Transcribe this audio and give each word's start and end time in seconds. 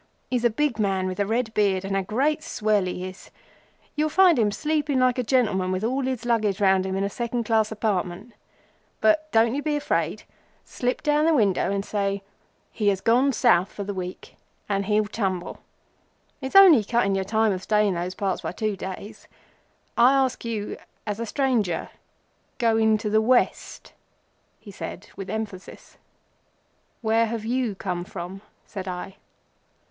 He's 0.31 0.43
a 0.43 0.49
big 0.49 0.79
man 0.79 1.05
with 1.05 1.19
a 1.19 1.27
red 1.27 1.53
beard, 1.53 1.85
and 1.85 1.95
a 1.95 2.01
great 2.01 2.41
swell 2.41 2.85
he 2.85 3.05
is. 3.07 3.29
You'll 3.95 4.09
find 4.09 4.39
him 4.39 4.49
sleeping 4.49 4.99
like 4.99 5.19
a 5.19 5.23
gentleman 5.23 5.71
with 5.71 5.83
all 5.83 6.01
his 6.05 6.25
luggage 6.25 6.59
round 6.59 6.87
him 6.87 6.95
in 6.95 7.03
a 7.03 7.07
second 7.09 7.43
class 7.43 7.69
compartment. 7.69 8.33
But 8.99 9.31
don't 9.31 9.53
you 9.53 9.61
be 9.61 9.75
afraid. 9.75 10.23
Slip 10.65 11.03
down 11.03 11.25
the 11.25 11.35
window, 11.35 11.71
and 11.71 11.85
say:—'He 11.85 12.87
has 12.87 12.99
gone 12.99 13.31
South 13.31 13.71
for 13.71 13.83
the 13.83 13.93
week,' 13.93 14.37
and 14.67 14.87
he'll 14.87 15.05
tumble. 15.05 15.59
It's 16.41 16.55
only 16.55 16.83
cutting 16.83 17.13
your 17.13 17.23
time 17.23 17.51
of 17.51 17.61
stay 17.61 17.87
in 17.87 17.93
those 17.93 18.15
parts 18.15 18.41
by 18.41 18.53
two 18.53 18.75
days. 18.75 19.27
I 19.97 20.13
ask 20.13 20.43
you 20.43 20.77
as 21.05 21.19
a 21.19 21.27
stranger—going 21.27 22.97
to 22.97 23.09
the 23.11 23.21
West," 23.21 23.93
he 24.59 24.71
said 24.71 25.09
with 25.15 25.29
emphasis. 25.29 25.99
"Where 27.01 27.27
have 27.27 27.45
you 27.45 27.75
come 27.75 28.03
from?" 28.03 28.41
said 28.65 28.87
I. 28.87 29.17